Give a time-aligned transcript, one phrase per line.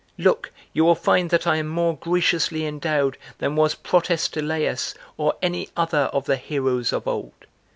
[0.17, 0.51] Look!
[0.73, 6.09] You will find that I am more graciously endowed than was Protestilaus or any other
[6.11, 7.33] of the heroes of old!"